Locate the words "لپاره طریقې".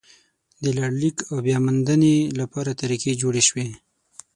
2.39-3.13